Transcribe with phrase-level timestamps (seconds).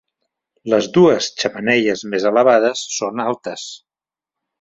[0.73, 3.67] Les dues xemeneies més elevades són altes.